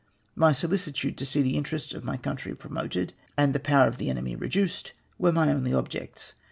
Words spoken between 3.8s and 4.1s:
of the